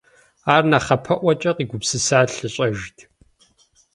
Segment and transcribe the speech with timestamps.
[0.53, 2.97] Ар нэхъапэӀуэкӀэ къигупсыса лъыщӀэжт.